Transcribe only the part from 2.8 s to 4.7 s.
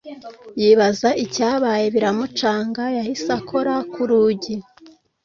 yahise akora ku rugi